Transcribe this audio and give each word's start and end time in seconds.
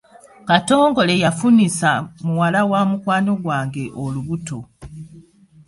Katongole 0.47 1.13
yafunisa 1.25 1.91
muwala 2.25 2.61
wa 2.71 2.81
mukwano 2.89 3.31
gwange 3.43 3.83
olubuto. 4.03 4.57